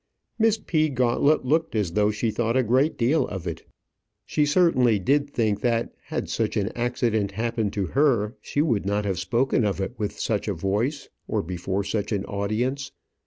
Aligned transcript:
Miss 0.39 0.57
P. 0.57 0.89
Gauntlet 0.89 1.45
looked 1.45 1.75
as 1.75 1.91
though 1.91 2.09
she 2.09 2.31
thought 2.31 2.57
a 2.57 2.63
great 2.63 2.97
deal 2.97 3.27
of 3.27 3.45
it. 3.45 3.67
She 4.25 4.47
certainly 4.47 4.97
did 4.97 5.29
think 5.29 5.61
that 5.61 5.93
had 6.05 6.27
such 6.27 6.57
an 6.57 6.71
accident 6.75 7.33
happened 7.33 7.73
to 7.73 7.85
her, 7.85 8.35
she 8.41 8.63
would 8.63 8.83
not 8.87 9.05
have 9.05 9.19
spoken 9.19 9.63
of 9.63 9.79
it 9.79 9.93
with 9.99 10.19
such 10.19 10.47
a 10.47 10.55
voice, 10.55 11.07
or 11.27 11.43
before 11.43 11.83
such 11.83 12.11
an 12.11 12.25
audience. 12.25 12.91